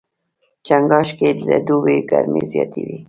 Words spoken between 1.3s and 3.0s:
د دوبي ګرمۍ زیاتې وي.